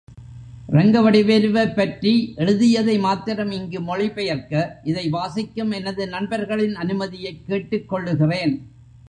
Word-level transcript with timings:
ரங்கவடிவேலுவைப்பற்றி 0.69 2.35
எழுதியதை 2.35 2.97
மாத்திரம் 2.97 3.51
இங்கு 3.51 3.81
மொழி 3.81 4.09
பெயர்க்க, 4.09 4.79
இதை 4.83 5.09
வாசிக்கும் 5.09 5.71
எனது 5.71 6.07
நண்பர்களின் 6.07 6.75
அனுமதியைக் 6.75 7.41
கேட்டுக்கொள்ளுகிறேன். 7.47 8.59